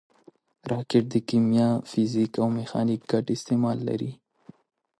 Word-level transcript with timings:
راکټ 0.71 1.03
د 1.13 1.15
کیمیا، 1.27 1.69
فزیک 1.89 2.31
او 2.41 2.47
میخانیک 2.57 3.01
ګډ 3.11 3.25
استعمال 3.37 3.77
لري 3.87 4.11